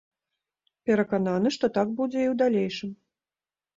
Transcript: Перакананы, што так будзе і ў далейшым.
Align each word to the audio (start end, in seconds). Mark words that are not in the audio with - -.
Перакананы, 0.89 1.47
што 1.57 1.65
так 1.77 1.87
будзе 1.99 2.19
і 2.23 2.29
ў 2.33 2.35
далейшым. 2.43 2.91